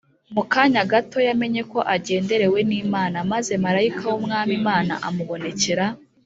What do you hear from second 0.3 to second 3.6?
Mu kanya gato yamenye ko agenderewe n’Imana. Maze